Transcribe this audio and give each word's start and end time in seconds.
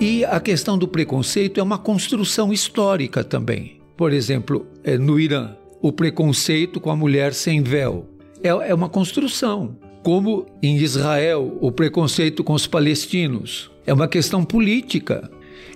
E 0.00 0.24
a 0.24 0.38
questão 0.38 0.78
do 0.78 0.86
preconceito 0.86 1.58
é 1.58 1.62
uma 1.62 1.76
construção 1.76 2.52
histórica 2.52 3.24
também. 3.24 3.80
Por 3.96 4.12
exemplo, 4.12 4.64
é, 4.84 4.96
no 4.96 5.18
Irã, 5.18 5.56
o 5.82 5.90
preconceito 5.92 6.78
com 6.78 6.90
a 6.90 6.96
mulher 6.96 7.34
sem 7.34 7.62
véu 7.62 8.06
é, 8.40 8.48
é 8.48 8.74
uma 8.74 8.88
construção. 8.88 9.76
Como 10.04 10.46
em 10.62 10.76
Israel, 10.76 11.58
o 11.60 11.72
preconceito 11.72 12.44
com 12.44 12.52
os 12.52 12.64
palestinos 12.64 13.72
é 13.84 13.92
uma 13.92 14.06
questão 14.06 14.44
política 14.44 15.28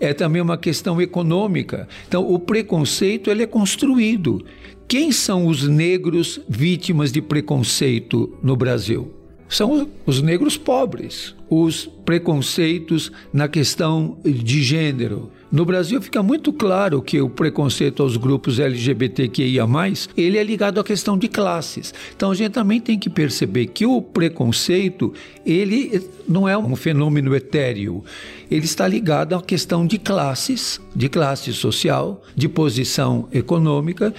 é 0.00 0.12
também 0.12 0.40
uma 0.40 0.56
questão 0.56 1.00
econômica. 1.00 1.88
Então, 2.06 2.28
o 2.28 2.38
preconceito 2.38 3.30
ele 3.30 3.42
é 3.42 3.46
construído. 3.46 4.44
Quem 4.86 5.12
são 5.12 5.46
os 5.46 5.66
negros 5.66 6.40
vítimas 6.48 7.12
de 7.12 7.20
preconceito 7.20 8.36
no 8.42 8.56
Brasil? 8.56 9.17
São 9.48 9.88
os 10.04 10.20
negros 10.20 10.56
pobres, 10.56 11.34
os 11.48 11.88
preconceitos 12.04 13.10
na 13.32 13.48
questão 13.48 14.18
de 14.24 14.62
gênero. 14.62 15.30
No 15.50 15.64
Brasil 15.64 16.02
fica 16.02 16.22
muito 16.22 16.52
claro 16.52 17.00
que 17.00 17.22
o 17.22 17.30
preconceito 17.30 18.02
aos 18.02 18.18
grupos 18.18 18.60
LGBTQIA+, 18.60 19.66
ele 20.14 20.36
é 20.36 20.44
ligado 20.44 20.78
à 20.78 20.84
questão 20.84 21.16
de 21.16 21.26
classes. 21.26 21.94
Então 22.14 22.30
a 22.30 22.34
gente 22.34 22.52
também 22.52 22.78
tem 22.78 22.98
que 22.98 23.08
perceber 23.08 23.68
que 23.68 23.86
o 23.86 24.02
preconceito, 24.02 25.14
ele 25.46 26.02
não 26.28 26.46
é 26.46 26.56
um 26.58 26.76
fenômeno 26.76 27.34
etéreo. 27.34 28.04
Ele 28.50 28.66
está 28.66 28.86
ligado 28.86 29.34
à 29.34 29.40
questão 29.40 29.86
de 29.86 29.98
classes, 29.98 30.78
de 30.94 31.08
classe 31.08 31.50
social, 31.54 32.22
de 32.36 32.46
posição 32.46 33.26
econômica. 33.32 34.12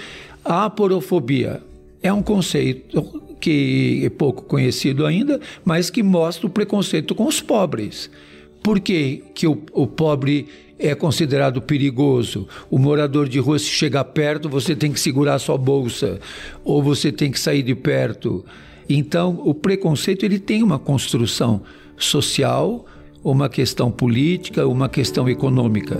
A 0.43 0.66
aporofobia 0.66 1.61
é 2.02 2.11
um 2.11 2.23
conceito 2.23 3.28
que 3.39 4.02
é 4.05 4.09
pouco 4.09 4.43
conhecido 4.43 5.05
ainda, 5.05 5.39
mas 5.63 5.89
que 5.89 6.03
mostra 6.03 6.47
o 6.47 6.49
preconceito 6.49 7.16
com 7.16 7.25
os 7.25 7.41
pobres. 7.41 8.09
Por 8.63 8.80
que, 8.80 9.23
que 9.33 9.47
o, 9.47 9.61
o 9.72 9.88
pobre 9.88 10.47
é 10.80 10.95
considerado 10.95 11.61
perigoso. 11.61 12.47
O 12.72 12.80
morador 12.80 13.28
de 13.28 13.38
rua, 13.38 13.59
se 13.59 13.66
chegar 13.66 14.05
perto, 14.05 14.47
você 14.47 14.73
tem 14.73 14.94
que 14.94 15.00
segurar 15.00 15.38
sua 15.38 15.58
bolsa 15.58 16.19
ou 16.63 16.81
você 16.81 17.11
tem 17.11 17.30
que 17.30 17.39
sair 17.39 17.61
de 17.61 17.75
perto. 17.75 18.45
Então, 18.88 19.41
o 19.44 19.53
preconceito 19.53 20.23
ele 20.23 20.39
tem 20.39 20.63
uma 20.63 20.80
construção 20.80 21.61
social, 21.97 22.85
uma 23.22 23.50
questão 23.50 23.91
política, 23.91 24.66
uma 24.66 24.88
questão 24.88 25.28
econômica. 25.28 26.00